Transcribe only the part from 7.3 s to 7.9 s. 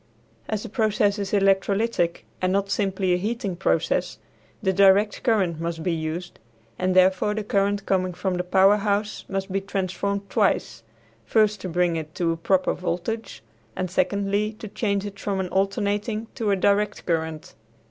the current